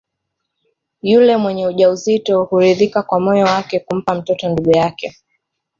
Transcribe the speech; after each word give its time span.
Yule 1.01 1.37
mwenye 1.37 1.67
ujauzito 1.67 2.43
huridhika 2.43 3.03
kwa 3.03 3.19
moyo 3.19 3.45
wake 3.45 3.79
kumpa 3.79 4.15
mtoto 4.15 4.49
ndugu 4.49 4.71
yake 4.71 5.15